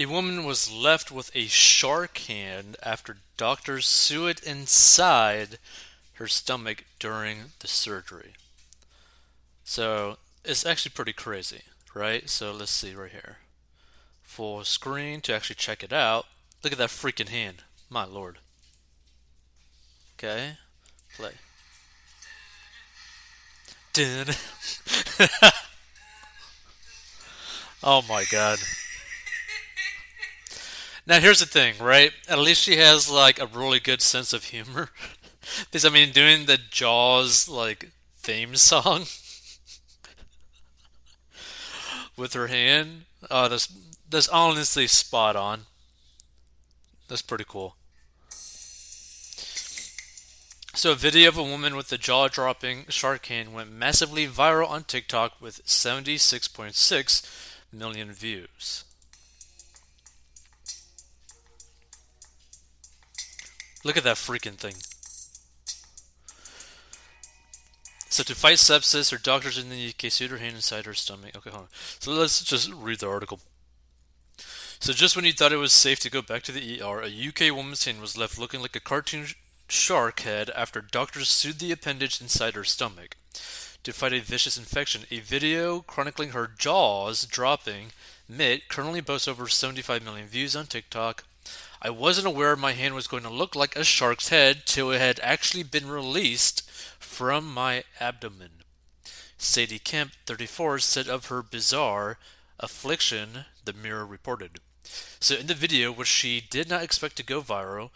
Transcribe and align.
A 0.00 0.06
woman 0.06 0.44
was 0.46 0.72
left 0.72 1.12
with 1.12 1.30
a 1.36 1.46
shark 1.46 2.16
hand 2.16 2.78
after 2.82 3.18
doctors 3.36 3.86
sew 3.86 4.28
it 4.28 4.42
inside 4.42 5.58
her 6.14 6.26
stomach 6.26 6.84
during 6.98 7.52
the 7.58 7.68
surgery. 7.68 8.32
So 9.62 10.16
it's 10.42 10.64
actually 10.64 10.92
pretty 10.92 11.12
crazy, 11.12 11.64
right? 11.92 12.30
So 12.30 12.50
let's 12.50 12.70
see 12.70 12.94
right 12.94 13.10
here. 13.10 13.40
Full 14.22 14.64
screen 14.64 15.20
to 15.20 15.34
actually 15.34 15.56
check 15.56 15.82
it 15.82 15.92
out. 15.92 16.24
Look 16.64 16.72
at 16.72 16.78
that 16.78 16.88
freaking 16.88 17.28
hand. 17.28 17.64
My 17.90 18.06
lord. 18.06 18.38
Okay, 20.14 20.56
play. 21.14 21.32
Dun. 23.92 24.28
oh 27.82 28.00
my 28.08 28.24
god. 28.32 28.60
Now 31.10 31.18
here's 31.18 31.40
the 31.40 31.46
thing, 31.46 31.74
right? 31.80 32.12
At 32.28 32.38
least 32.38 32.62
she 32.62 32.76
has 32.76 33.10
like 33.10 33.40
a 33.40 33.46
really 33.46 33.80
good 33.80 34.00
sense 34.00 34.32
of 34.32 34.44
humor. 34.44 34.90
because 35.64 35.84
I 35.84 35.88
mean 35.88 36.12
doing 36.12 36.46
the 36.46 36.56
Jaws 36.56 37.48
like 37.48 37.90
theme 38.18 38.54
song 38.54 39.00
with 42.16 42.34
her 42.34 42.46
hand, 42.46 43.06
oh 43.28 43.48
that's 43.48 43.74
that's 44.08 44.28
honestly 44.28 44.86
spot 44.86 45.34
on. 45.34 45.62
That's 47.08 47.22
pretty 47.22 47.44
cool. 47.48 47.74
So, 50.74 50.92
a 50.92 50.94
video 50.94 51.30
of 51.30 51.36
a 51.36 51.42
woman 51.42 51.74
with 51.74 51.90
a 51.90 51.98
jaw 51.98 52.28
dropping 52.28 52.84
shark 52.88 53.26
hand 53.26 53.52
went 53.52 53.72
massively 53.72 54.28
viral 54.28 54.70
on 54.70 54.84
TikTok 54.84 55.40
with 55.40 55.66
76.6 55.66 57.26
million 57.72 58.12
views. 58.12 58.84
Look 63.84 63.96
at 63.96 64.04
that 64.04 64.16
freaking 64.16 64.56
thing. 64.56 64.74
So 68.08 68.24
to 68.24 68.34
fight 68.34 68.56
sepsis, 68.56 69.12
her 69.12 69.18
doctors 69.18 69.56
in 69.56 69.70
the 69.70 69.88
UK 69.88 70.10
sewed 70.10 70.30
her 70.32 70.38
hand 70.38 70.56
inside 70.56 70.84
her 70.84 70.94
stomach. 70.94 71.36
Okay, 71.36 71.50
hold 71.50 71.62
on. 71.62 71.68
So 71.72 72.10
let's 72.10 72.42
just 72.44 72.72
read 72.72 72.98
the 72.98 73.08
article. 73.08 73.40
So 74.80 74.92
just 74.92 75.14
when 75.14 75.24
you 75.24 75.32
thought 75.32 75.52
it 75.52 75.58
was 75.58 75.72
safe 75.72 76.00
to 76.00 76.10
go 76.10 76.20
back 76.20 76.42
to 76.42 76.52
the 76.52 76.82
ER, 76.82 77.02
a 77.02 77.28
UK 77.28 77.54
woman's 77.54 77.84
hand 77.84 78.00
was 78.00 78.18
left 78.18 78.38
looking 78.38 78.60
like 78.60 78.74
a 78.74 78.80
cartoon 78.80 79.26
shark 79.68 80.20
head 80.20 80.50
after 80.56 80.80
doctors 80.80 81.28
sewed 81.28 81.60
the 81.60 81.70
appendage 81.70 82.20
inside 82.20 82.54
her 82.54 82.64
stomach. 82.64 83.16
To 83.84 83.92
fight 83.92 84.12
a 84.12 84.20
vicious 84.20 84.58
infection, 84.58 85.02
a 85.10 85.20
video 85.20 85.80
chronicling 85.80 86.30
her 86.30 86.50
jaws 86.58 87.24
dropping 87.24 87.92
Mitt 88.28 88.68
currently 88.68 89.00
boasts 89.00 89.28
over 89.28 89.48
75 89.48 90.02
million 90.02 90.26
views 90.26 90.54
on 90.54 90.66
TikTok. 90.66 91.24
I 91.82 91.90
wasn't 91.90 92.26
aware 92.26 92.56
my 92.56 92.72
hand 92.72 92.94
was 92.94 93.06
going 93.06 93.22
to 93.22 93.30
look 93.30 93.56
like 93.56 93.74
a 93.74 93.84
shark's 93.84 94.28
head 94.28 94.66
till 94.66 94.90
it 94.90 95.00
had 95.00 95.18
actually 95.22 95.62
been 95.62 95.88
released 95.88 96.68
from 96.98 97.52
my 97.52 97.84
abdomen. 97.98 98.50
Sadie 99.38 99.78
Kemp, 99.78 100.12
34, 100.26 100.80
said 100.80 101.08
of 101.08 101.26
her 101.26 101.42
bizarre 101.42 102.18
affliction, 102.58 103.46
the 103.64 103.72
Mirror 103.72 104.04
reported. 104.04 104.60
So, 105.18 105.36
in 105.36 105.46
the 105.46 105.54
video, 105.54 105.90
which 105.90 106.08
she 106.08 106.42
did 106.42 106.68
not 106.68 106.82
expect 106.82 107.16
to 107.16 107.22
go 107.22 107.40
viral, 107.40 107.90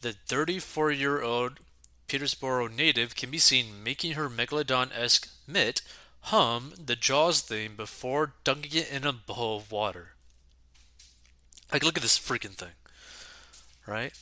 the 0.00 0.12
34 0.12 0.92
year 0.92 1.22
old 1.22 1.60
Peterborough 2.06 2.68
native 2.68 3.14
can 3.14 3.30
be 3.30 3.38
seen 3.38 3.82
making 3.84 4.12
her 4.12 4.30
megalodon 4.30 4.90
esque 4.94 5.28
mitt 5.46 5.82
hum 6.22 6.72
the 6.82 6.96
Jaws 6.96 7.42
theme 7.42 7.76
before 7.76 8.32
dunking 8.44 8.80
it 8.80 8.90
in 8.90 9.06
a 9.06 9.12
bowl 9.12 9.58
of 9.58 9.70
water. 9.70 10.14
Like, 11.70 11.84
look 11.84 11.98
at 11.98 12.02
this 12.02 12.18
freaking 12.18 12.54
thing 12.54 12.72
right? 13.88 14.12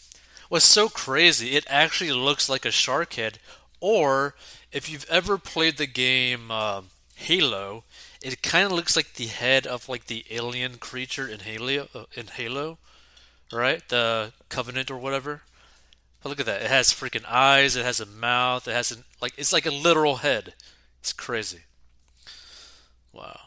What's 0.48 0.64
so 0.64 0.88
crazy, 0.88 1.56
it 1.56 1.66
actually 1.68 2.12
looks 2.12 2.48
like 2.48 2.64
a 2.64 2.70
shark 2.70 3.14
head. 3.14 3.38
Or 3.80 4.34
if 4.72 4.88
you've 4.88 5.06
ever 5.10 5.38
played 5.38 5.76
the 5.76 5.86
game 5.86 6.50
uh, 6.50 6.82
Halo, 7.16 7.84
it 8.22 8.42
kind 8.42 8.66
of 8.66 8.72
looks 8.72 8.96
like 8.96 9.14
the 9.14 9.26
head 9.26 9.66
of 9.66 9.88
like 9.88 10.06
the 10.06 10.24
alien 10.30 10.78
creature 10.78 11.26
in 11.26 11.40
Halo, 11.40 11.88
uh, 11.94 12.04
in 12.14 12.28
Halo, 12.28 12.78
right? 13.52 13.86
The 13.88 14.32
Covenant 14.48 14.90
or 14.90 14.98
whatever. 14.98 15.42
But 16.22 16.30
look 16.30 16.40
at 16.40 16.46
that. 16.46 16.62
It 16.62 16.70
has 16.70 16.92
freaking 16.92 17.24
eyes. 17.28 17.76
It 17.76 17.84
has 17.84 18.00
a 18.00 18.06
mouth. 18.06 18.66
It 18.66 18.72
has 18.72 18.90
an, 18.90 19.04
like 19.20 19.34
it's 19.36 19.52
like 19.52 19.66
a 19.66 19.70
literal 19.70 20.16
head. 20.16 20.54
It's 21.00 21.12
crazy. 21.12 21.60
Wow. 23.12 23.40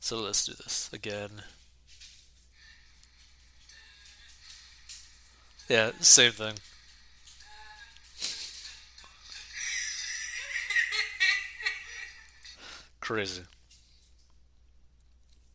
So 0.00 0.18
let's 0.18 0.44
do 0.44 0.52
this 0.52 0.90
again. 0.92 1.42
Yeah, 5.72 5.92
same 6.00 6.32
thing. 6.32 6.52
Crazy. 13.00 13.44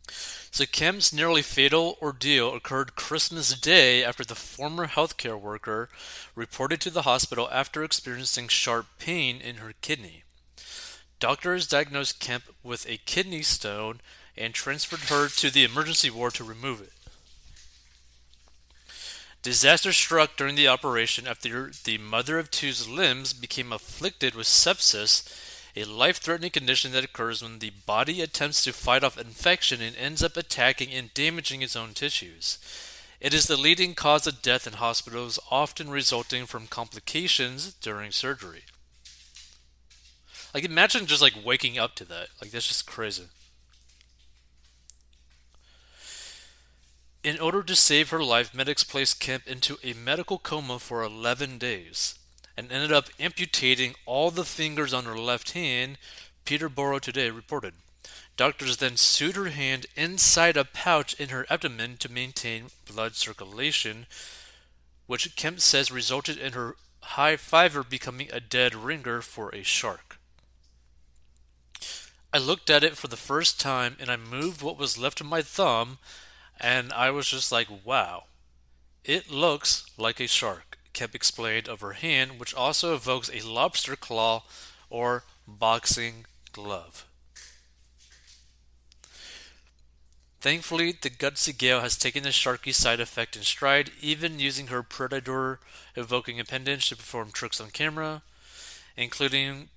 So 0.10 0.66
Kemp's 0.66 1.14
nearly 1.14 1.44
fatal 1.44 2.00
ordeal 2.02 2.56
occurred 2.56 2.96
Christmas 2.96 3.54
Day 3.60 4.04
after 4.04 4.24
the 4.24 4.34
former 4.34 4.88
healthcare 4.88 5.40
worker 5.40 5.88
reported 6.34 6.82
to 6.82 6.90
the 6.90 7.04
hospital 7.04 7.48
after 7.52 7.84
experiencing 7.84 8.48
sharp 8.48 8.88
pain 8.98 9.40
in 9.40 9.58
her 9.58 9.74
kidney. 9.82 10.24
Doctors 11.20 11.68
diagnosed 11.68 12.20
Kemp 12.20 12.46
with 12.64 12.90
a 12.90 12.98
kidney 12.98 13.44
stone 13.44 14.02
and 14.36 14.56
transferred 14.56 15.12
her 15.12 15.28
to 15.28 15.52
the 15.52 15.64
emergency 15.64 16.10
ward 16.10 16.34
to 16.34 16.44
remove 16.44 16.82
it. 16.82 16.94
Disaster 19.48 19.94
struck 19.94 20.36
during 20.36 20.56
the 20.56 20.68
operation 20.68 21.26
after 21.26 21.72
the 21.86 21.98
mother 21.98 22.38
of 22.38 22.52
two's 22.52 22.86
limbs 22.86 23.32
became 23.32 23.72
afflicted 23.72 24.36
with 24.36 24.46
sepsis, 24.46 25.24
a 25.74 25.86
life 25.86 26.18
threatening 26.18 26.52
condition 26.52 26.92
that 26.92 27.06
occurs 27.06 27.42
when 27.42 27.60
the 27.60 27.70
body 27.86 28.22
attempts 28.22 28.62
to 28.66 28.74
fight 28.74 29.06
off 29.06 29.18
infection 29.18 29.82
and 29.82 29.96
ends 29.96 30.22
up 30.22 30.36
attacking 30.36 30.92
and 30.92 31.14
damaging 31.14 31.62
its 31.62 31.78
own 31.78 31.94
tissues. 31.94 32.58
It 33.22 33.34
is 33.34 33.46
the 33.46 33.56
leading 33.56 33.96
cause 33.96 34.28
of 34.28 34.42
death 34.42 34.68
in 34.68 34.74
hospitals, 34.74 35.40
often 35.50 35.90
resulting 35.90 36.46
from 36.46 36.68
complications 36.68 37.74
during 37.76 38.12
surgery. 38.12 38.64
Like, 40.54 40.66
imagine 40.66 41.06
just 41.06 41.22
like 41.22 41.46
waking 41.46 41.78
up 41.78 41.96
to 41.96 42.04
that. 42.04 42.28
Like, 42.42 42.52
that's 42.52 42.68
just 42.68 42.86
crazy. 42.86 43.28
In 47.24 47.40
order 47.40 47.64
to 47.64 47.76
save 47.76 48.10
her 48.10 48.24
life, 48.24 48.54
medics 48.54 48.84
placed 48.84 49.20
Kemp 49.20 49.48
into 49.48 49.78
a 49.84 49.94
medical 49.94 50.38
coma 50.38 50.80
for 50.80 51.04
11 51.04 51.58
days 51.58 52.16
and 52.56 52.72
ended 52.72 52.92
up 52.92 53.10
amputating 53.20 53.96
all 54.06 54.32
the 54.32 54.46
fingers 54.46 54.94
on 54.94 55.06
her 55.06 55.18
left 55.18 55.52
hand, 55.52 55.98
Peterborough 56.46 57.00
Today 57.00 57.30
reported. 57.30 57.74
Doctors 58.38 58.78
then 58.78 58.98
sewed 58.98 59.36
her 59.36 59.50
hand 59.50 59.88
inside 59.96 60.56
a 60.58 60.64
pouch 60.64 61.14
in 61.16 61.30
her 61.30 61.46
abdomen 61.50 61.98
to 61.98 62.12
maintain 62.12 62.68
blood 62.86 63.16
circulation, 63.16 64.06
which 65.08 65.36
Kemp 65.36 65.60
says 65.60 65.92
resulted 65.92 66.38
in 66.38 66.54
her 66.54 66.76
high 67.02 67.36
fiver 67.36 67.84
becoming 67.84 68.30
a 68.32 68.40
dead 68.40 68.76
ringer 68.76 69.22
for 69.22 69.54
a 69.54 69.64
shark. 69.64 70.20
I 72.34 72.38
looked 72.38 72.70
at 72.70 72.84
it 72.84 72.98
for 72.98 73.08
the 73.08 73.18
first 73.18 73.60
time 73.60 73.98
and 74.00 74.12
I 74.12 74.18
moved 74.18 74.62
what 74.62 74.78
was 74.78 74.98
left 74.98 75.22
of 75.22 75.28
my 75.28 75.42
thumb 75.42 75.98
and 76.60 76.92
I 76.94 77.12
was 77.12 77.28
just 77.28 77.52
like, 77.52 77.68
wow, 77.86 78.24
it 79.04 79.30
looks 79.32 79.86
like 79.98 80.20
a 80.20 80.28
shark, 80.28 80.78
Kemp 80.94 81.16
explained 81.16 81.68
of 81.68 81.82
her 81.82 81.94
hand, 81.94 82.40
which 82.40 82.54
also 82.54 82.94
evokes 82.94 83.30
a 83.34 83.48
lobster 83.48 83.96
claw 83.96 84.44
or 84.90 85.24
boxing 85.48 86.26
glove. 86.52 87.06
Thankfully, 90.40 90.92
the 90.92 91.10
gutsy 91.10 91.58
Gale 91.58 91.82
has 91.82 91.98
taken 91.98 92.24
the 92.24 92.30
Sharky 92.30 92.74
side 92.74 93.00
effect 93.00 93.36
in 93.36 93.42
stride, 93.42 93.92
even 94.02 94.40
using 94.40 94.68
her 94.68 94.84
predator 94.84 95.60
evoking 95.96 96.40
appendage 96.40 96.90
to 96.90 96.96
perform 96.96 97.32
tricks 97.32 97.60
on 97.60 97.72
camera, 97.72 98.22
including 98.96 99.70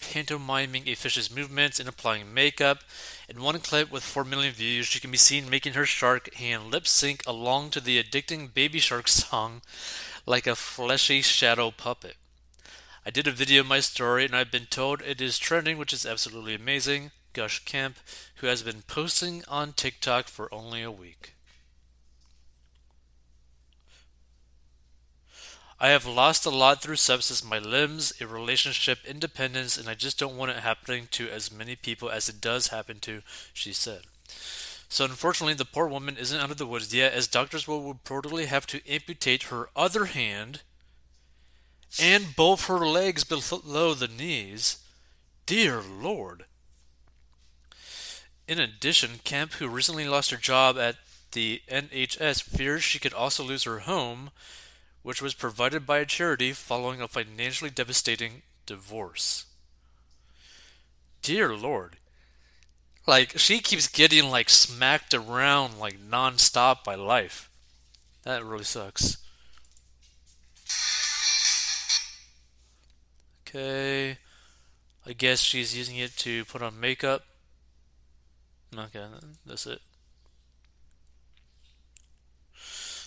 pantomiming 0.00 0.88
a 0.88 0.94
fish's 0.94 1.30
movements 1.30 1.78
and 1.78 1.88
applying 1.88 2.32
makeup. 2.32 2.80
In 3.28 3.42
one 3.42 3.58
clip 3.60 3.90
with 3.90 4.02
4 4.02 4.24
million 4.24 4.52
views, 4.52 4.86
she 4.86 5.00
can 5.00 5.10
be 5.10 5.16
seen 5.16 5.50
making 5.50 5.74
her 5.74 5.86
shark 5.86 6.34
hand 6.34 6.70
lip 6.70 6.86
sync 6.86 7.22
along 7.26 7.70
to 7.70 7.80
the 7.80 8.02
addicting 8.02 8.52
Baby 8.52 8.78
Shark 8.78 9.08
song 9.08 9.62
like 10.26 10.46
a 10.46 10.54
fleshy 10.54 11.22
shadow 11.22 11.70
puppet. 11.70 12.16
I 13.04 13.10
did 13.10 13.26
a 13.26 13.32
video 13.32 13.62
of 13.62 13.66
my 13.66 13.80
story 13.80 14.24
and 14.24 14.36
I've 14.36 14.50
been 14.50 14.66
told 14.66 15.02
it 15.02 15.20
is 15.20 15.38
trending, 15.38 15.78
which 15.78 15.92
is 15.92 16.04
absolutely 16.04 16.54
amazing. 16.54 17.10
Gush 17.32 17.64
Kemp, 17.64 17.96
who 18.36 18.46
has 18.46 18.62
been 18.62 18.82
posting 18.82 19.44
on 19.48 19.72
TikTok 19.72 20.28
for 20.28 20.52
only 20.52 20.82
a 20.82 20.90
week. 20.90 21.34
I 25.80 25.88
have 25.88 26.04
lost 26.04 26.44
a 26.44 26.50
lot 26.50 26.82
through 26.82 26.96
sepsis 26.96 27.42
my 27.42 27.58
limbs, 27.58 28.12
a 28.20 28.26
relationship, 28.26 28.98
independence, 29.06 29.78
and 29.78 29.88
I 29.88 29.94
just 29.94 30.18
don't 30.18 30.36
want 30.36 30.50
it 30.50 30.58
happening 30.58 31.08
to 31.12 31.30
as 31.30 31.50
many 31.50 31.74
people 31.74 32.10
as 32.10 32.28
it 32.28 32.40
does 32.40 32.68
happen 32.68 33.00
to, 33.00 33.22
she 33.54 33.72
said. 33.72 34.02
So 34.90 35.06
unfortunately, 35.06 35.54
the 35.54 35.64
poor 35.64 35.86
woman 35.86 36.18
isn't 36.18 36.38
out 36.38 36.50
of 36.50 36.58
the 36.58 36.66
woods 36.66 36.92
yet, 36.92 37.14
as 37.14 37.26
doctors 37.26 37.66
will 37.66 37.94
reportedly 37.94 38.44
have 38.46 38.66
to 38.66 38.86
amputate 38.86 39.44
her 39.44 39.70
other 39.74 40.06
hand 40.06 40.60
and 41.98 42.36
both 42.36 42.66
her 42.66 42.86
legs 42.86 43.24
below 43.24 43.94
the 43.94 44.08
knees. 44.08 44.78
Dear 45.46 45.80
Lord. 45.80 46.44
In 48.46 48.60
addition, 48.60 49.20
Kemp, 49.24 49.54
who 49.54 49.68
recently 49.68 50.08
lost 50.08 50.30
her 50.30 50.36
job 50.36 50.76
at 50.76 50.96
the 51.32 51.62
NHS, 51.70 52.42
fears 52.42 52.82
she 52.82 52.98
could 52.98 53.14
also 53.14 53.42
lose 53.42 53.64
her 53.64 53.80
home, 53.80 54.30
which 55.02 55.22
was 55.22 55.34
provided 55.34 55.86
by 55.86 55.98
a 55.98 56.06
charity 56.06 56.52
following 56.52 57.00
a 57.00 57.08
financially 57.08 57.70
devastating 57.70 58.42
divorce. 58.66 59.46
Dear 61.22 61.56
Lord. 61.56 61.96
Like, 63.06 63.38
she 63.38 63.60
keeps 63.60 63.88
getting, 63.88 64.30
like, 64.30 64.50
smacked 64.50 65.14
around, 65.14 65.78
like, 65.78 65.98
non-stop 65.98 66.84
by 66.84 66.94
life. 66.94 67.48
That 68.24 68.44
really 68.44 68.64
sucks. 68.64 69.16
Okay. 73.48 74.18
I 75.06 75.12
guess 75.14 75.40
she's 75.40 75.76
using 75.76 75.96
it 75.96 76.16
to 76.18 76.44
put 76.44 76.62
on 76.62 76.78
makeup. 76.78 77.24
Okay, 78.76 79.04
that's 79.44 79.66
it. 79.66 79.80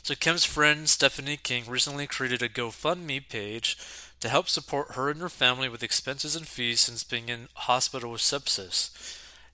So 0.04 0.16
Kemp's 0.16 0.44
friend 0.44 0.90
Stephanie 0.90 1.38
King 1.38 1.64
recently 1.66 2.08
created 2.08 2.42
a 2.42 2.50
GoFundMe 2.50 3.30
page 3.30 3.78
to 4.20 4.28
help 4.28 4.50
support 4.50 4.96
her 4.96 5.10
and 5.10 5.22
her 5.22 5.30
family 5.30 5.70
with 5.70 5.82
expenses 5.82 6.36
and 6.36 6.46
fees 6.46 6.82
since 6.82 7.06
being 7.06 7.30
in 7.30 7.48
hospital 7.54 8.12
with 8.12 8.20
sepsis. 8.20 8.92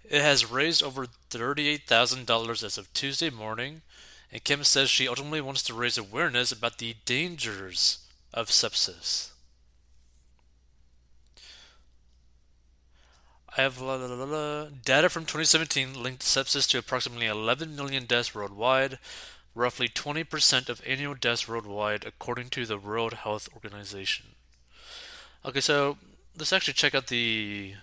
It 0.04 0.24
has 0.24 0.50
raised 0.50 0.82
over 0.82 1.06
$38,000 1.30 2.64
as 2.64 2.80
of 2.80 2.92
Tuesday 2.94 3.30
morning, 3.30 3.84
and 4.32 4.44
Kim 4.44 4.64
says 4.64 4.90
she 4.90 5.08
ultimately 5.08 5.40
wants 5.40 5.62
to 5.64 5.76
raise 5.76 6.00
awareness 6.00 6.52
about 6.52 6.80
the 6.80 6.96
dangers 7.06 8.00
of 8.34 8.48
sepsis. 8.48 9.30
I 13.56 13.62
have 13.62 13.80
la, 13.80 13.96
la, 13.96 14.24
la, 14.24 14.66
data 14.84 15.10
from 15.10 15.24
2017 15.24 16.02
linked 16.02 16.24
sepsis 16.24 16.68
to 16.70 16.80
approximately 16.80 17.28
11 17.28 17.76
million 17.76 18.06
deaths 18.06 18.34
worldwide, 18.34 18.98
roughly 19.56 19.88
20% 19.88 20.70
of 20.70 20.82
annual 20.86 21.16
deaths 21.16 21.48
worldwide, 21.48 22.06
according 22.06 22.50
to 22.50 22.66
the 22.66 22.78
World 22.78 23.14
Health 23.14 23.50
Organization. 23.54 24.28
Okay, 25.46 25.62
so 25.62 25.98
let's 26.38 26.54
actually 26.54 26.74
check 26.74 26.96
out 26.96 27.08
the 27.08 27.74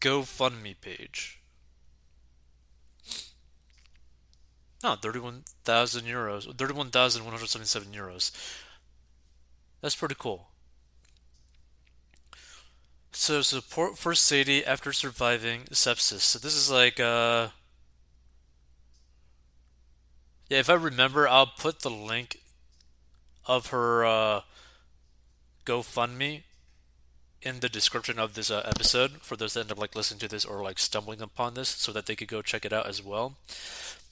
GoFundMe 0.00 0.80
page. 0.80 1.40
Oh, 4.82 4.96
31,000 4.96 6.04
euros, 6.04 6.44
31,177 6.56 7.92
euros. 7.92 8.30
That's 9.80 9.96
pretty 9.96 10.16
cool. 10.18 10.48
So 13.12 13.42
support 13.42 13.98
for 13.98 14.14
Sadie 14.14 14.64
after 14.64 14.92
surviving 14.92 15.62
sepsis. 15.64 16.20
So 16.20 16.38
this 16.38 16.54
is 16.54 16.70
like 16.70 17.00
uh 17.00 17.48
Yeah, 20.50 20.58
if 20.58 20.68
I 20.68 20.74
remember, 20.74 21.28
I'll 21.28 21.46
put 21.46 21.80
the 21.80 21.90
link 21.90 22.40
of 23.46 23.68
her 23.68 24.04
uh 24.04 24.40
GoFundMe 25.64 26.42
in 27.42 27.60
the 27.60 27.68
description 27.68 28.18
of 28.18 28.34
this 28.34 28.50
uh, 28.50 28.62
episode 28.66 29.12
for 29.22 29.36
those 29.36 29.54
that 29.54 29.60
end 29.60 29.72
up 29.72 29.78
like 29.78 29.94
listening 29.94 30.18
to 30.20 30.28
this 30.28 30.44
or 30.44 30.62
like 30.62 30.78
stumbling 30.78 31.22
upon 31.22 31.54
this 31.54 31.68
so 31.68 31.92
that 31.92 32.06
they 32.06 32.16
could 32.16 32.28
go 32.28 32.42
check 32.42 32.64
it 32.64 32.72
out 32.72 32.86
as 32.86 33.02
well. 33.02 33.36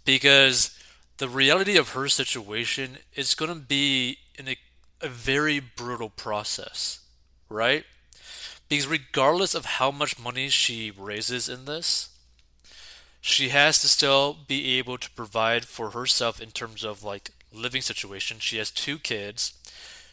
Because 0.05 0.79
the 1.19 1.29
reality 1.29 1.76
of 1.76 1.90
her 1.90 2.08
situation 2.08 2.99
is 3.14 3.34
going 3.34 3.52
to 3.52 3.61
be 3.61 4.19
in 4.38 4.49
a, 4.49 4.56
a 5.02 5.08
very 5.08 5.61
brutal 5.61 6.08
process, 6.08 7.00
right? 7.49 7.84
Because 8.69 8.87
regardless 8.87 9.55
of 9.55 9.64
how 9.64 9.91
much 9.91 10.19
money 10.19 10.49
she 10.49 10.91
raises 10.91 11.49
in 11.49 11.64
this, 11.64 12.11
she 13.20 13.49
has 13.49 13.81
to 13.81 13.88
still 13.88 14.37
be 14.47 14.79
able 14.79 14.99
to 14.99 15.11
provide 15.11 15.65
for 15.65 15.91
herself 15.91 16.41
in 16.41 16.50
terms 16.50 16.85
of 16.85 17.03
like 17.03 17.31
living 17.53 17.82
situation. 17.82 18.38
She 18.41 18.59
has 18.59 18.70
two 18.70 18.99
kids. 18.99 19.55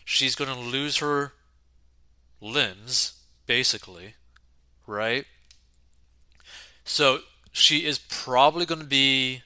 She's 0.04 0.36
going 0.36 0.54
to 0.54 0.60
lose 0.60 0.98
her 0.98 1.34
limbs, 2.42 3.13
basically, 3.46 4.16
right? 4.88 5.25
So 6.84 7.19
she 7.52 7.86
is 7.86 7.98
probably 7.98 8.66
going 8.66 8.81
to 8.81 8.88
be 8.88 9.42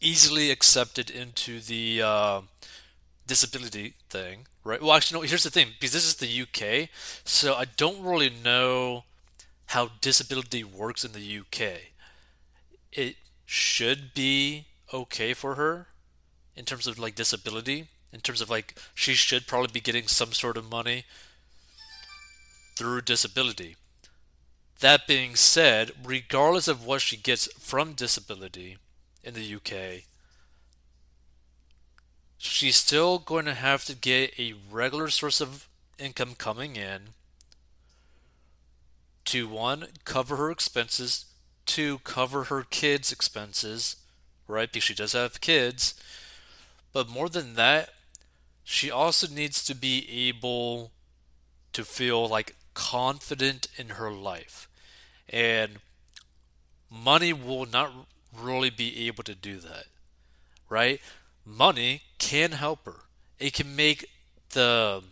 easily 0.00 0.50
accepted 0.50 1.10
into 1.10 1.60
the 1.60 2.02
uh, 2.02 2.40
disability 3.26 3.94
thing, 4.10 4.46
right? 4.64 4.82
Well, 4.82 4.92
actually, 4.92 5.20
no. 5.20 5.26
Here's 5.26 5.44
the 5.44 5.50
thing, 5.50 5.68
because 5.78 5.92
this 5.92 6.06
is 6.06 6.16
the 6.16 6.42
UK, 6.42 6.88
so 7.24 7.54
I 7.54 7.64
don't 7.76 8.02
really 8.02 8.30
know 8.30 9.04
how 9.66 9.90
disability 10.00 10.64
works 10.64 11.04
in 11.04 11.12
the 11.12 11.38
UK. 11.38 11.95
It 12.96 13.16
should 13.44 14.14
be 14.14 14.64
okay 14.92 15.34
for 15.34 15.54
her 15.54 15.88
in 16.56 16.64
terms 16.64 16.86
of 16.86 16.98
like 16.98 17.14
disability, 17.14 17.88
in 18.10 18.20
terms 18.20 18.40
of 18.40 18.48
like 18.48 18.74
she 18.94 19.12
should 19.12 19.46
probably 19.46 19.70
be 19.70 19.80
getting 19.80 20.08
some 20.08 20.32
sort 20.32 20.56
of 20.56 20.70
money 20.70 21.04
through 22.74 23.02
disability. 23.02 23.76
That 24.80 25.06
being 25.06 25.36
said, 25.36 25.92
regardless 26.04 26.68
of 26.68 26.86
what 26.86 27.02
she 27.02 27.18
gets 27.18 27.52
from 27.58 27.92
disability 27.92 28.78
in 29.22 29.34
the 29.34 29.54
UK, 29.54 30.04
she's 32.38 32.76
still 32.76 33.18
going 33.18 33.44
to 33.44 33.54
have 33.54 33.84
to 33.84 33.94
get 33.94 34.38
a 34.38 34.54
regular 34.70 35.08
source 35.08 35.42
of 35.42 35.68
income 35.98 36.34
coming 36.36 36.76
in 36.76 37.08
to 39.26 39.48
one, 39.48 39.88
cover 40.04 40.36
her 40.36 40.50
expenses, 40.50 41.26
two, 41.66 41.98
cover 41.98 42.44
her 42.44 42.62
kids' 42.62 43.12
expenses, 43.12 43.96
right? 44.48 44.70
Because 44.70 44.84
she 44.84 44.94
does 44.94 45.12
have 45.12 45.40
kids. 45.40 45.94
But 46.92 47.08
more 47.08 47.28
than 47.28 47.54
that, 47.54 47.90
she 48.64 48.90
also 48.90 49.28
needs 49.28 49.64
to 49.64 49.74
be 49.74 50.28
able 50.28 50.92
to 51.72 51.84
feel 51.84 52.26
like 52.28 52.56
confident 52.74 53.68
in 53.76 53.90
her 53.90 54.10
life. 54.10 54.68
And 55.28 55.72
money 56.90 57.32
will 57.32 57.66
not 57.66 57.92
really 58.36 58.70
be 58.70 59.06
able 59.06 59.24
to 59.24 59.34
do 59.34 59.58
that, 59.58 59.86
right? 60.68 61.00
money 61.46 62.02
can 62.18 62.52
help 62.52 62.84
her. 62.84 63.04
It 63.38 63.54
can 63.54 63.76
make 63.76 64.10
the 64.50 65.02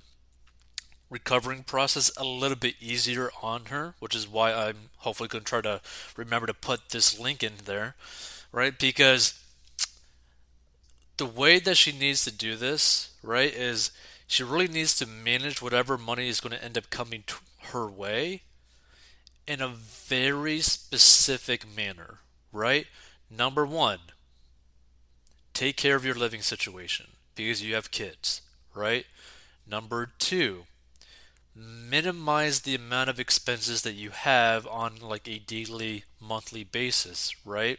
recovering 1.14 1.62
process 1.62 2.10
a 2.16 2.24
little 2.24 2.56
bit 2.56 2.74
easier 2.80 3.30
on 3.40 3.66
her, 3.66 3.94
which 4.00 4.16
is 4.16 4.26
why 4.26 4.52
I'm 4.52 4.90
hopefully 4.96 5.28
going 5.28 5.44
to 5.44 5.48
try 5.48 5.60
to 5.60 5.80
remember 6.16 6.48
to 6.48 6.52
put 6.52 6.88
this 6.88 7.20
link 7.20 7.44
in 7.44 7.52
there, 7.66 7.94
right? 8.50 8.76
Because 8.76 9.40
the 11.16 11.24
way 11.24 11.60
that 11.60 11.76
she 11.76 11.92
needs 11.92 12.24
to 12.24 12.32
do 12.32 12.56
this, 12.56 13.10
right, 13.22 13.54
is 13.54 13.92
she 14.26 14.42
really 14.42 14.66
needs 14.66 14.98
to 14.98 15.06
manage 15.06 15.62
whatever 15.62 15.96
money 15.96 16.28
is 16.28 16.40
going 16.40 16.50
to 16.50 16.64
end 16.64 16.76
up 16.76 16.90
coming 16.90 17.22
her 17.66 17.86
way 17.86 18.42
in 19.46 19.60
a 19.60 19.68
very 19.68 20.60
specific 20.60 21.64
manner, 21.76 22.18
right? 22.52 22.88
Number 23.30 23.64
one, 23.64 24.00
take 25.52 25.76
care 25.76 25.94
of 25.94 26.04
your 26.04 26.16
living 26.16 26.42
situation 26.42 27.06
because 27.36 27.62
you 27.62 27.76
have 27.76 27.92
kids, 27.92 28.42
right? 28.74 29.06
Number 29.64 30.10
two, 30.18 30.64
minimize 31.54 32.60
the 32.60 32.74
amount 32.74 33.08
of 33.08 33.20
expenses 33.20 33.82
that 33.82 33.94
you 33.94 34.10
have 34.10 34.66
on 34.66 34.96
like 35.00 35.28
a 35.28 35.38
daily, 35.38 36.04
monthly 36.20 36.64
basis, 36.64 37.34
right? 37.44 37.78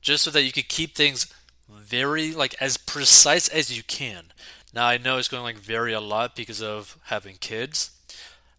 Just 0.00 0.24
so 0.24 0.30
that 0.30 0.42
you 0.42 0.52
can 0.52 0.64
keep 0.68 0.94
things 0.94 1.32
very 1.70 2.32
like 2.32 2.54
as 2.60 2.76
precise 2.76 3.48
as 3.48 3.74
you 3.74 3.82
can. 3.82 4.32
Now 4.74 4.86
I 4.86 4.98
know 4.98 5.18
it's 5.18 5.28
going 5.28 5.40
to 5.40 5.44
like 5.44 5.58
vary 5.58 5.92
a 5.92 6.00
lot 6.00 6.36
because 6.36 6.62
of 6.62 6.98
having 7.04 7.36
kids, 7.36 7.90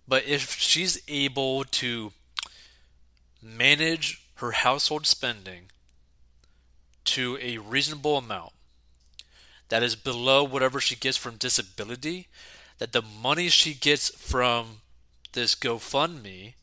but 0.08 0.26
if 0.26 0.56
she's 0.56 1.02
able 1.08 1.64
to 1.66 2.12
manage 3.42 4.22
her 4.36 4.52
household 4.52 5.06
spending 5.06 5.66
to 7.06 7.38
a 7.42 7.58
reasonable 7.58 8.18
amount 8.18 8.54
that 9.70 9.84
is 9.84 9.96
below 9.96 10.44
whatever 10.44 10.80
she 10.80 10.96
gets 10.96 11.18
from 11.18 11.36
disability, 11.36 12.28
that 12.80 12.92
the 12.92 13.02
money 13.02 13.50
she 13.50 13.74
gets 13.74 14.10
from 14.10 14.82
this 15.34 15.56
GoFundMe 15.56 16.54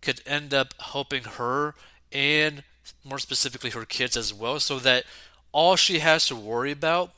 could 0.00 0.20
end 0.26 0.54
up 0.54 0.74
helping 0.80 1.24
her 1.24 1.74
and 2.12 2.62
more 3.04 3.18
specifically 3.18 3.70
her 3.70 3.84
kids 3.84 4.16
as 4.16 4.32
well, 4.32 4.58
so 4.60 4.78
that 4.78 5.04
all 5.52 5.76
she 5.76 5.98
has 5.98 6.26
to 6.26 6.36
worry 6.36 6.72
about 6.72 7.12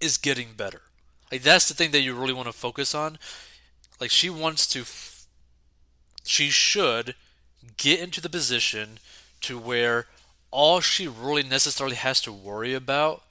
is 0.00 0.16
getting 0.16 0.48
better. 0.56 0.82
Like 1.30 1.42
that's 1.42 1.68
the 1.68 1.74
thing 1.74 1.90
that 1.92 2.00
you 2.00 2.14
really 2.14 2.32
want 2.32 2.46
to 2.46 2.52
focus 2.52 2.94
on. 2.94 3.18
Like 4.00 4.10
she 4.10 4.30
wants 4.30 4.66
to, 4.68 4.80
f- 4.80 5.26
she 6.24 6.50
should 6.50 7.14
get 7.76 8.00
into 8.00 8.20
the 8.20 8.28
position 8.28 8.98
to 9.42 9.58
where 9.58 10.06
all 10.50 10.80
she 10.80 11.08
really 11.08 11.42
necessarily 11.42 11.96
has 11.96 12.20
to 12.22 12.32
worry 12.32 12.74
about 12.74 13.22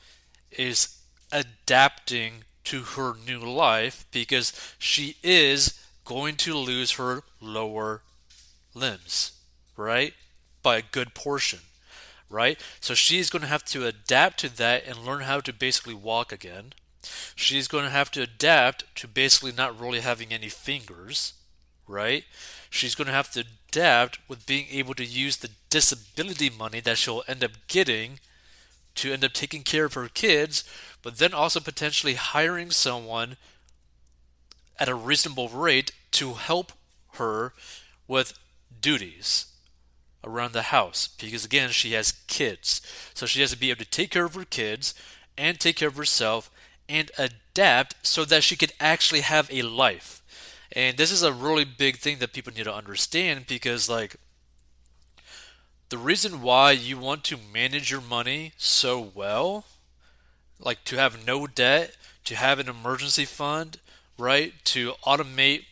is 0.51 0.99
adapting 1.31 2.43
to 2.65 2.81
her 2.81 3.13
new 3.25 3.39
life 3.39 4.05
because 4.11 4.53
she 4.77 5.17
is 5.23 5.79
going 6.05 6.35
to 6.35 6.55
lose 6.55 6.91
her 6.93 7.23
lower 7.41 8.01
limbs, 8.73 9.33
right? 9.77 10.13
By 10.61 10.77
a 10.77 10.81
good 10.81 11.13
portion, 11.13 11.59
right? 12.29 12.59
So 12.79 12.93
she's 12.93 13.29
going 13.29 13.41
to 13.41 13.47
have 13.47 13.65
to 13.65 13.85
adapt 13.85 14.39
to 14.39 14.57
that 14.57 14.85
and 14.87 15.05
learn 15.05 15.21
how 15.21 15.39
to 15.41 15.53
basically 15.53 15.93
walk 15.93 16.31
again. 16.31 16.73
She's 17.35 17.67
going 17.67 17.83
to 17.83 17.89
have 17.89 18.11
to 18.11 18.21
adapt 18.21 18.95
to 18.97 19.07
basically 19.07 19.51
not 19.51 19.79
really 19.79 19.99
having 19.99 20.31
any 20.31 20.49
fingers, 20.49 21.33
right? 21.87 22.23
She's 22.69 22.95
going 22.95 23.07
to 23.07 23.13
have 23.13 23.31
to 23.31 23.43
adapt 23.69 24.19
with 24.29 24.45
being 24.45 24.67
able 24.71 24.93
to 24.95 25.05
use 25.05 25.37
the 25.37 25.49
disability 25.69 26.49
money 26.49 26.79
that 26.81 26.97
she'll 26.97 27.23
end 27.27 27.43
up 27.43 27.51
getting 27.67 28.19
to 28.95 29.11
end 29.11 29.23
up 29.23 29.33
taking 29.33 29.63
care 29.63 29.85
of 29.85 29.93
her 29.93 30.07
kids, 30.07 30.63
but 31.01 31.17
then 31.17 31.33
also 31.33 31.59
potentially 31.59 32.15
hiring 32.15 32.71
someone 32.71 33.37
at 34.79 34.89
a 34.89 34.95
reasonable 34.95 35.49
rate 35.49 35.91
to 36.11 36.33
help 36.33 36.71
her 37.15 37.53
with 38.07 38.37
duties 38.81 39.47
around 40.23 40.53
the 40.53 40.63
house. 40.63 41.07
Because 41.07 41.45
again 41.45 41.69
she 41.69 41.93
has 41.93 42.13
kids. 42.27 42.81
So 43.13 43.25
she 43.25 43.41
has 43.41 43.51
to 43.51 43.57
be 43.57 43.69
able 43.69 43.83
to 43.83 43.89
take 43.89 44.11
care 44.11 44.25
of 44.25 44.35
her 44.35 44.45
kids 44.45 44.93
and 45.37 45.59
take 45.59 45.77
care 45.77 45.89
of 45.89 45.97
herself 45.97 46.49
and 46.87 47.11
adapt 47.17 47.95
so 48.05 48.25
that 48.25 48.43
she 48.43 48.55
could 48.55 48.73
actually 48.79 49.21
have 49.21 49.49
a 49.51 49.61
life. 49.61 50.21
And 50.71 50.97
this 50.97 51.11
is 51.11 51.23
a 51.23 51.33
really 51.33 51.65
big 51.65 51.97
thing 51.97 52.17
that 52.19 52.33
people 52.33 52.53
need 52.53 52.63
to 52.63 52.73
understand 52.73 53.45
because 53.47 53.89
like 53.89 54.15
the 55.93 55.99
reason 55.99 56.41
why 56.41 56.71
you 56.71 56.97
want 56.97 57.23
to 57.23 57.37
manage 57.53 57.91
your 57.91 58.01
money 58.01 58.51
so 58.57 59.11
well 59.13 59.63
like 60.59 60.83
to 60.83 60.95
have 60.95 61.23
no 61.23 61.45
debt 61.45 61.95
to 62.23 62.35
have 62.35 62.57
an 62.57 62.67
emergency 62.67 63.25
fund 63.25 63.79
right 64.17 64.53
to 64.63 64.93
automate 65.05 65.65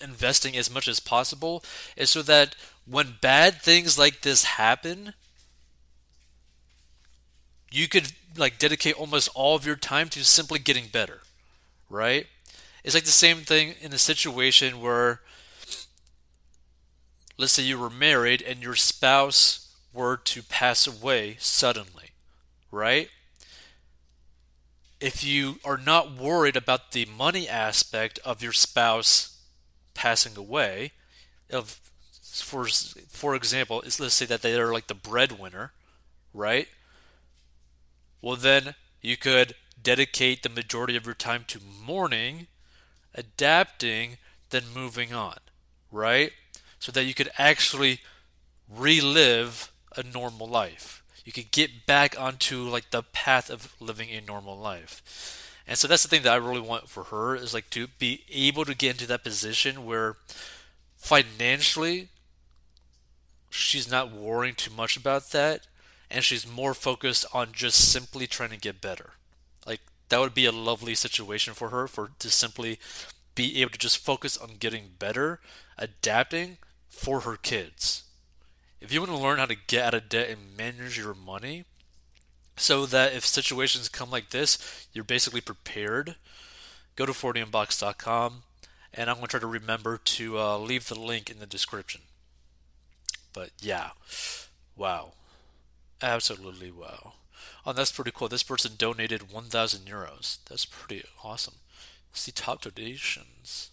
investing 0.00 0.56
as 0.56 0.70
much 0.70 0.88
as 0.88 1.00
possible 1.00 1.62
is 1.98 2.08
so 2.08 2.22
that 2.22 2.54
when 2.86 3.16
bad 3.20 3.60
things 3.60 3.98
like 3.98 4.22
this 4.22 4.44
happen, 4.44 5.12
you 7.70 7.88
could 7.88 8.12
like 8.38 8.58
dedicate 8.58 8.94
almost 8.94 9.28
all 9.34 9.54
of 9.54 9.66
your 9.66 9.76
time 9.76 10.08
to 10.08 10.24
simply 10.24 10.58
getting 10.58 10.86
better, 10.86 11.20
right? 11.90 12.26
It's 12.84 12.94
like 12.94 13.04
the 13.04 13.10
same 13.10 13.38
thing 13.38 13.74
in 13.82 13.92
a 13.92 13.98
situation 13.98 14.80
where 14.80 15.20
let's 17.38 17.52
say 17.52 17.62
you 17.62 17.78
were 17.78 17.88
married 17.88 18.42
and 18.42 18.62
your 18.62 18.74
spouse 18.74 19.74
were 19.92 20.16
to 20.16 20.42
pass 20.42 20.86
away 20.86 21.36
suddenly, 21.38 22.10
right? 22.70 23.08
If 25.00 25.24
you 25.24 25.60
are 25.64 25.78
not 25.78 26.16
worried 26.16 26.56
about 26.56 26.92
the 26.92 27.06
money 27.06 27.48
aspect 27.48 28.18
of 28.24 28.42
your 28.42 28.52
spouse 28.52 29.38
passing 29.94 30.36
away 30.36 30.92
of 31.50 31.80
for 32.22 32.66
for 33.08 33.34
example 33.34 33.82
let's 33.84 34.14
say 34.14 34.26
that 34.26 34.42
they 34.42 34.54
are 34.54 34.72
like 34.72 34.86
the 34.86 34.94
breadwinner 34.94 35.72
right 36.32 36.68
well 38.22 38.36
then 38.36 38.76
you 39.02 39.16
could 39.16 39.54
dedicate 39.82 40.42
the 40.42 40.48
majority 40.48 40.96
of 40.96 41.04
your 41.04 41.16
time 41.16 41.44
to 41.48 41.58
mourning 41.84 42.46
adapting 43.14 44.18
then 44.50 44.62
moving 44.72 45.12
on 45.12 45.38
right 45.90 46.30
so 46.78 46.92
that 46.92 47.04
you 47.04 47.14
could 47.14 47.30
actually 47.38 48.00
relive 48.68 49.72
a 49.96 50.02
normal 50.02 50.46
life 50.46 51.02
you 51.24 51.32
could 51.32 51.50
get 51.50 51.86
back 51.86 52.18
onto 52.20 52.62
like 52.62 52.90
the 52.90 53.02
path 53.02 53.50
of 53.50 53.74
living 53.80 54.10
a 54.10 54.20
normal 54.20 54.56
life 54.56 55.02
and 55.68 55.76
so 55.76 55.86
that's 55.86 56.02
the 56.02 56.08
thing 56.08 56.22
that 56.22 56.32
I 56.32 56.36
really 56.36 56.60
want 56.60 56.88
for 56.88 57.04
her 57.04 57.36
is 57.36 57.52
like 57.52 57.68
to 57.70 57.88
be 57.98 58.24
able 58.32 58.64
to 58.64 58.74
get 58.74 58.92
into 58.92 59.06
that 59.08 59.22
position 59.22 59.84
where 59.84 60.16
financially 60.96 62.08
she's 63.50 63.90
not 63.90 64.10
worrying 64.10 64.54
too 64.54 64.72
much 64.72 64.96
about 64.96 65.30
that 65.30 65.66
and 66.10 66.24
she's 66.24 66.46
more 66.50 66.72
focused 66.72 67.26
on 67.34 67.48
just 67.52 67.92
simply 67.92 68.26
trying 68.26 68.48
to 68.48 68.56
get 68.56 68.80
better. 68.80 69.10
Like 69.66 69.80
that 70.08 70.20
would 70.20 70.32
be 70.32 70.46
a 70.46 70.52
lovely 70.52 70.94
situation 70.94 71.52
for 71.52 71.68
her 71.68 71.86
for 71.86 72.12
to 72.18 72.30
simply 72.30 72.78
be 73.34 73.60
able 73.60 73.72
to 73.72 73.78
just 73.78 73.98
focus 73.98 74.38
on 74.38 74.56
getting 74.58 74.92
better, 74.98 75.38
adapting 75.76 76.56
for 76.98 77.20
her 77.20 77.36
kids. 77.36 78.02
If 78.80 78.92
you 78.92 79.00
want 79.00 79.12
to 79.12 79.18
learn 79.18 79.38
how 79.38 79.46
to 79.46 79.56
get 79.56 79.86
out 79.86 79.94
of 79.94 80.08
debt 80.08 80.30
and 80.30 80.56
manage 80.56 80.98
your 80.98 81.14
money, 81.14 81.64
so 82.56 82.86
that 82.86 83.12
if 83.12 83.24
situations 83.24 83.88
come 83.88 84.10
like 84.10 84.30
this, 84.30 84.86
you're 84.92 85.04
basically 85.04 85.40
prepared. 85.40 86.16
Go 86.96 87.06
to 87.06 87.12
40inbox.com, 87.12 88.42
and 88.92 89.08
I'm 89.08 89.16
going 89.16 89.26
to 89.26 89.30
try 89.30 89.40
to 89.40 89.46
remember 89.46 89.96
to 89.96 90.38
uh, 90.38 90.58
leave 90.58 90.88
the 90.88 90.98
link 90.98 91.30
in 91.30 91.38
the 91.38 91.46
description. 91.46 92.02
But 93.32 93.50
yeah, 93.60 93.90
wow. 94.76 95.12
Absolutely 96.02 96.70
wow. 96.70 97.14
Oh, 97.64 97.72
that's 97.72 97.92
pretty 97.92 98.12
cool. 98.12 98.28
This 98.28 98.42
person 98.42 98.72
donated 98.76 99.32
1,000 99.32 99.86
euros. 99.86 100.38
That's 100.48 100.64
pretty 100.64 101.04
awesome. 101.22 101.54
See 102.12 102.32
top 102.32 102.62
donations. 102.62 103.70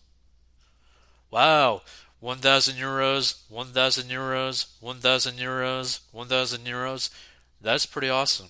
Wow. 1.32 1.82
1,000 2.26 2.76
euros, 2.76 3.36
1,000 3.50 4.10
euros, 4.10 4.66
1,000 4.82 5.38
euros, 5.38 6.00
1,000 6.12 6.66
euros. 6.66 7.12
That's 7.62 7.86
pretty 7.86 8.10
awesome. 8.10 8.48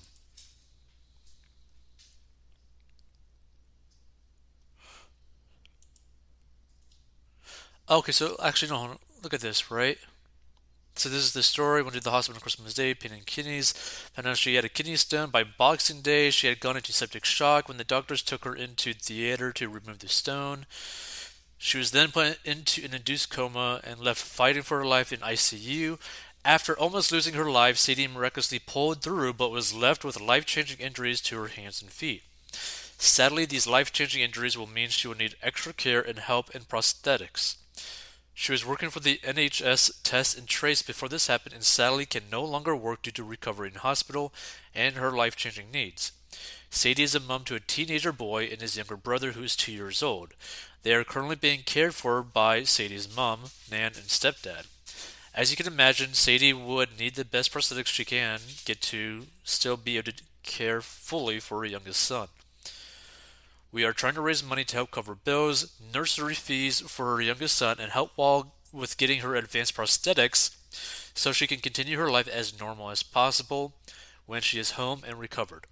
Okay, 7.89 8.13
so 8.13 8.37
actually, 8.41 8.71
no, 8.71 8.95
look 9.21 9.33
at 9.33 9.41
this, 9.41 9.69
right? 9.69 9.97
So 10.95 11.09
this 11.09 11.25
is 11.25 11.33
the 11.33 11.43
story. 11.43 11.81
Went 11.81 11.95
to 11.95 11.99
the 12.01 12.11
hospital 12.11 12.37
on 12.37 12.41
Christmas 12.41 12.73
Day, 12.73 12.93
pain 12.93 13.11
in 13.11 13.25
kidneys. 13.25 13.73
Found 14.13 14.29
out 14.29 14.37
she 14.37 14.55
had 14.55 14.63
a 14.63 14.69
kidney 14.69 14.95
stone 14.95 15.31
by 15.31 15.43
Boxing 15.43 15.99
Day. 15.99 16.29
She 16.29 16.47
had 16.47 16.61
gone 16.61 16.77
into 16.77 16.93
septic 16.93 17.25
shock 17.25 17.67
when 17.67 17.77
the 17.77 17.83
doctors 17.83 18.21
took 18.21 18.45
her 18.45 18.55
into 18.55 18.93
theater 18.93 19.51
to 19.51 19.67
remove 19.67 19.99
the 19.99 20.07
stone. 20.07 20.65
She 21.57 21.77
was 21.77 21.91
then 21.91 22.11
put 22.11 22.39
into 22.45 22.83
an 22.83 22.93
induced 22.93 23.29
coma 23.29 23.81
and 23.83 23.99
left 23.99 24.21
fighting 24.21 24.63
for 24.63 24.79
her 24.79 24.85
life 24.85 25.11
in 25.11 25.19
ICU. 25.19 25.99
After 26.43 26.77
almost 26.77 27.11
losing 27.11 27.33
her 27.33 27.49
life, 27.49 27.77
Sadie 27.77 28.07
miraculously 28.07 28.59
pulled 28.59 29.01
through 29.01 29.33
but 29.33 29.51
was 29.51 29.73
left 29.73 30.03
with 30.03 30.21
life 30.21 30.45
changing 30.45 30.79
injuries 30.79 31.21
to 31.21 31.37
her 31.37 31.47
hands 31.47 31.81
and 31.81 31.91
feet. 31.91 32.23
Sadly, 32.97 33.45
these 33.45 33.67
life 33.67 33.91
changing 33.91 34.21
injuries 34.21 34.57
will 34.57 34.67
mean 34.67 34.89
she 34.89 35.07
will 35.07 35.15
need 35.15 35.35
extra 35.41 35.73
care 35.73 36.01
and 36.01 36.19
help 36.19 36.53
in 36.55 36.61
prosthetics. 36.63 37.55
She 38.33 38.51
was 38.51 38.65
working 38.65 38.89
for 38.89 38.99
the 38.99 39.19
NHS 39.23 40.03
Test 40.03 40.37
and 40.37 40.47
Trace 40.47 40.81
before 40.81 41.07
this 41.07 41.27
happened 41.27 41.55
and 41.55 41.63
sadly 41.63 42.05
can 42.05 42.23
no 42.29 42.43
longer 42.43 42.75
work 42.75 43.01
due 43.01 43.11
to 43.11 43.23
recovery 43.23 43.69
in 43.69 43.79
hospital 43.79 44.33
and 44.73 44.95
her 44.95 45.11
life 45.11 45.35
changing 45.35 45.71
needs. 45.71 46.11
Sadie 46.69 47.03
is 47.03 47.15
a 47.15 47.19
mom 47.19 47.43
to 47.45 47.55
a 47.55 47.59
teenager 47.59 48.11
boy 48.11 48.45
and 48.45 48.61
his 48.61 48.75
younger 48.75 48.97
brother 48.97 49.31
who 49.31 49.43
is 49.43 49.55
two 49.55 49.71
years 49.71 50.03
old. 50.03 50.33
They 50.83 50.93
are 50.93 51.03
currently 51.03 51.35
being 51.35 51.61
cared 51.65 51.95
for 51.95 52.21
by 52.21 52.63
Sadie's 52.63 53.13
mom, 53.15 53.51
Nan, 53.71 53.93
and 53.95 54.07
stepdad. 54.07 54.67
As 55.33 55.51
you 55.51 55.57
can 55.57 55.67
imagine, 55.67 56.13
Sadie 56.13 56.53
would 56.53 56.99
need 56.99 57.15
the 57.15 57.25
best 57.25 57.51
prosthetics 57.51 57.87
she 57.87 58.05
can 58.05 58.39
get 58.65 58.81
to 58.83 59.27
still 59.43 59.77
be 59.77 59.97
able 59.97 60.11
to 60.11 60.23
care 60.43 60.81
fully 60.81 61.39
for 61.39 61.59
her 61.59 61.65
youngest 61.65 62.01
son. 62.01 62.27
We 63.71 63.83
are 63.83 63.93
trying 63.93 64.13
to 64.13 64.21
raise 64.21 64.43
money 64.43 64.63
to 64.63 64.75
help 64.75 64.91
cover 64.91 65.15
bills, 65.15 65.77
nursery 65.93 66.35
fees 66.35 66.79
for 66.79 67.15
her 67.15 67.21
youngest 67.21 67.57
son, 67.57 67.77
and 67.79 67.91
help 67.91 68.17
Wall 68.17 68.55
with 68.71 68.97
getting 68.97 69.19
her 69.19 69.35
advanced 69.35 69.75
prosthetics 69.75 70.55
so 71.13 71.31
she 71.31 71.47
can 71.47 71.59
continue 71.59 71.97
her 71.97 72.11
life 72.11 72.27
as 72.27 72.59
normal 72.59 72.89
as 72.89 73.03
possible 73.03 73.73
when 74.25 74.41
she 74.41 74.59
is 74.59 74.71
home 74.71 75.01
and 75.05 75.19
recovered. 75.19 75.67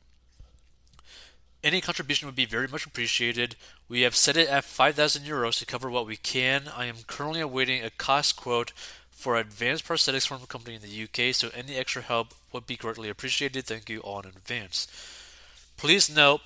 Any 1.63 1.79
contribution 1.79 2.27
would 2.27 2.35
be 2.35 2.45
very 2.45 2.67
much 2.67 2.85
appreciated. 2.85 3.55
We 3.87 4.01
have 4.01 4.17
set 4.17 4.35
it 4.35 4.49
at 4.49 4.65
5,000 4.65 5.23
euros 5.23 5.59
to 5.59 5.65
cover 5.65 5.89
what 5.89 6.05
we 6.05 6.17
can. 6.17 6.63
I 6.75 6.85
am 6.85 6.97
currently 7.07 7.39
awaiting 7.39 7.83
a 7.83 7.89
cost 7.89 8.35
quote 8.35 8.73
for 9.09 9.37
advanced 9.37 9.87
prosthetics 9.87 10.27
from 10.27 10.43
a 10.43 10.47
company 10.47 10.75
in 10.75 10.81
the 10.81 11.03
UK, 11.03 11.33
so 11.33 11.49
any 11.55 11.77
extra 11.77 12.01
help 12.01 12.33
would 12.51 12.67
be 12.67 12.75
greatly 12.75 13.07
appreciated. 13.07 13.65
Thank 13.65 13.89
you 13.89 14.01
all 14.01 14.19
in 14.19 14.27
advance. 14.27 14.87
Please 15.77 16.13
note 16.13 16.41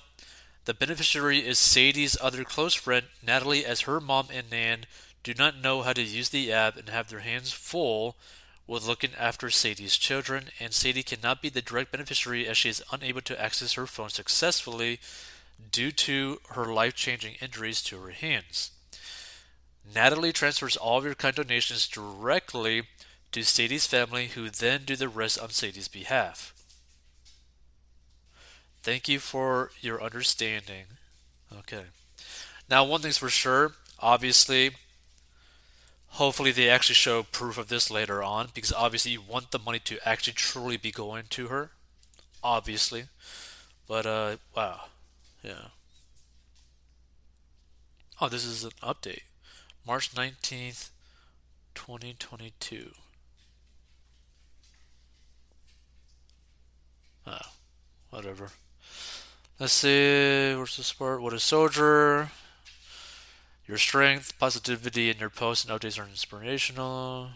the 0.66 0.74
beneficiary 0.74 1.38
is 1.38 1.58
Sadie's 1.58 2.16
other 2.20 2.44
close 2.44 2.74
friend, 2.74 3.06
Natalie, 3.26 3.64
as 3.64 3.82
her 3.82 4.00
mom 4.00 4.28
and 4.32 4.48
Nan 4.50 4.84
do 5.24 5.34
not 5.34 5.60
know 5.60 5.82
how 5.82 5.94
to 5.94 6.02
use 6.02 6.28
the 6.28 6.52
app 6.52 6.76
and 6.76 6.88
have 6.88 7.08
their 7.08 7.20
hands 7.20 7.50
full 7.50 8.16
with 8.68 8.86
looking 8.86 9.10
after 9.18 9.50
Sadie's 9.50 9.96
children, 9.96 10.50
and 10.60 10.72
Sadie 10.72 11.02
cannot 11.02 11.42
be 11.42 11.48
the 11.48 11.62
direct 11.62 11.90
beneficiary 11.90 12.46
as 12.46 12.58
she 12.58 12.68
is 12.68 12.84
unable 12.92 13.22
to 13.22 13.40
access 13.40 13.72
her 13.72 13.86
phone 13.86 14.10
successfully 14.10 15.00
due 15.72 15.90
to 15.90 16.40
her 16.50 16.66
life 16.66 16.94
changing 16.94 17.34
injuries 17.40 17.82
to 17.82 17.98
her 17.98 18.10
hands. 18.10 18.70
Natalie 19.92 20.32
transfers 20.32 20.76
all 20.76 20.98
of 20.98 21.04
your 21.04 21.14
kind 21.14 21.34
donations 21.34 21.88
directly 21.88 22.82
to 23.32 23.42
Sadie's 23.42 23.86
family, 23.86 24.28
who 24.28 24.50
then 24.50 24.82
do 24.84 24.96
the 24.96 25.08
rest 25.08 25.40
on 25.40 25.48
Sadie's 25.48 25.88
behalf. 25.88 26.54
Thank 28.82 29.08
you 29.08 29.18
for 29.18 29.70
your 29.80 30.02
understanding. 30.02 30.84
Okay. 31.58 31.84
Now, 32.68 32.84
one 32.84 33.00
thing's 33.00 33.18
for 33.18 33.30
sure, 33.30 33.72
obviously, 33.98 34.72
hopefully 36.10 36.52
they 36.52 36.68
actually 36.68 36.94
show 36.94 37.22
proof 37.22 37.58
of 37.58 37.68
this 37.68 37.90
later 37.90 38.22
on, 38.22 38.48
because 38.54 38.72
obviously 38.72 39.12
you 39.12 39.20
want 39.20 39.50
the 39.50 39.58
money 39.58 39.78
to 39.80 39.98
actually 40.06 40.34
truly 40.34 40.76
be 40.76 40.90
going 40.90 41.24
to 41.30 41.48
her. 41.48 41.70
Obviously. 42.42 43.04
But, 43.86 44.06
uh, 44.06 44.36
wow. 44.54 44.82
Yeah. 45.42 45.68
Oh, 48.20 48.28
this 48.28 48.44
is 48.44 48.64
an 48.64 48.72
update. 48.82 49.22
March 49.86 50.14
19th, 50.14 50.90
2022. 51.74 52.90
Oh, 57.26 57.38
whatever. 58.10 58.50
Let's 59.58 59.72
see, 59.72 60.54
where's 60.54 60.76
the 60.76 60.82
sport? 60.82 61.22
What 61.22 61.32
is 61.32 61.42
soldier? 61.42 62.30
Your 63.68 63.76
strength, 63.76 64.38
positivity, 64.38 65.10
and 65.10 65.20
your 65.20 65.28
posts 65.28 65.64
and 65.64 65.78
updates 65.78 65.98
are 65.98 66.08
inspirational. 66.08 67.28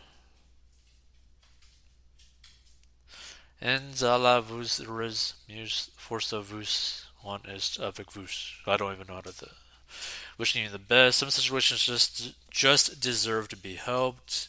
En 3.61 4.03
alla 4.03 4.41
vous 4.41 4.81
res 4.89 5.35
mus 5.47 5.91
força 5.97 6.43
vous 6.43 7.03
on 7.23 7.39
est 7.47 7.79
avec 7.79 8.11
vous. 8.13 8.27
I 8.67 8.77
don't 8.77 8.93
even 8.93 9.07
know 9.07 9.15
how 9.15 9.21
to. 9.21 9.49
Wishing 10.39 10.65
you 10.65 10.71
the 10.71 10.79
best. 10.79 11.19
Some 11.19 11.31
situations 11.31 11.85
just 11.85 12.35
just 12.51 13.01
deserve 13.01 13.49
to 13.49 13.57
be 13.57 13.75
helped. 13.75 14.49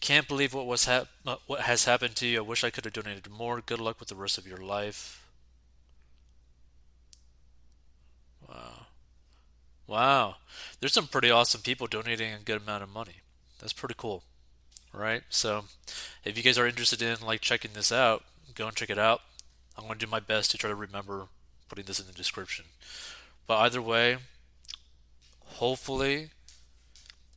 Can't 0.00 0.28
believe 0.28 0.54
what 0.54 0.66
was 0.66 0.84
hap- 0.84 1.08
what 1.46 1.62
has 1.62 1.84
happened 1.84 2.14
to 2.16 2.26
you. 2.26 2.38
I 2.38 2.42
wish 2.42 2.62
I 2.62 2.70
could 2.70 2.84
have 2.84 2.94
donated 2.94 3.28
more. 3.28 3.60
Good 3.60 3.80
luck 3.80 3.98
with 3.98 4.08
the 4.08 4.14
rest 4.14 4.38
of 4.38 4.46
your 4.46 4.58
life. 4.58 5.26
Wow. 8.48 8.83
Wow. 9.86 10.36
There's 10.80 10.92
some 10.92 11.06
pretty 11.06 11.30
awesome 11.30 11.60
people 11.60 11.86
donating 11.86 12.32
a 12.32 12.38
good 12.38 12.62
amount 12.62 12.82
of 12.82 12.92
money. 12.92 13.16
That's 13.60 13.72
pretty 13.72 13.94
cool. 13.96 14.22
Right? 14.92 15.22
So, 15.28 15.64
if 16.24 16.36
you 16.36 16.42
guys 16.42 16.58
are 16.58 16.66
interested 16.66 17.02
in 17.02 17.16
like 17.24 17.40
checking 17.40 17.72
this 17.74 17.90
out, 17.90 18.22
go 18.54 18.68
and 18.68 18.76
check 18.76 18.90
it 18.90 18.98
out. 18.98 19.22
I'm 19.76 19.86
going 19.86 19.98
to 19.98 20.06
do 20.06 20.10
my 20.10 20.20
best 20.20 20.50
to 20.52 20.58
try 20.58 20.70
to 20.70 20.76
remember 20.76 21.26
putting 21.68 21.84
this 21.84 21.98
in 21.98 22.06
the 22.06 22.12
description. 22.12 22.66
But 23.46 23.58
either 23.58 23.82
way, 23.82 24.18
hopefully 25.44 26.30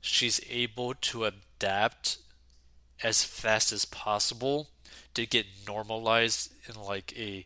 she's 0.02 0.40
able 0.50 0.94
to 0.94 1.26
adapt 1.26 2.18
as 3.04 3.24
fast 3.24 3.72
as 3.72 3.86
possible 3.86 4.70
to 5.14 5.26
get 5.26 5.46
normalized 5.66 6.52
in 6.68 6.82
like 6.82 7.14
a 7.18 7.46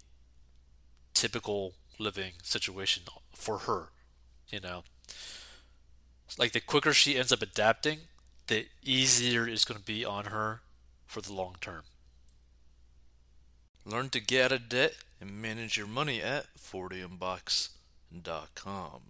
typical 1.13 1.73
living 1.99 2.33
situation 2.43 3.03
for 3.33 3.59
her, 3.59 3.89
you 4.51 4.59
know. 4.59 4.83
Like 6.37 6.51
the 6.51 6.61
quicker 6.61 6.93
she 6.93 7.17
ends 7.17 7.31
up 7.31 7.41
adapting, 7.41 8.01
the 8.47 8.67
easier 8.83 9.47
it's 9.47 9.65
going 9.65 9.79
to 9.79 9.85
be 9.85 10.05
on 10.05 10.25
her 10.25 10.61
for 11.05 11.21
the 11.21 11.33
long 11.33 11.55
term. 11.59 11.81
Learn 13.85 14.09
to 14.09 14.19
get 14.19 14.45
out 14.45 14.51
of 14.51 14.69
debt 14.69 14.93
and 15.19 15.41
manage 15.41 15.77
your 15.77 15.87
money 15.87 16.21
at 16.21 16.45
40inbox.com. 16.57 19.01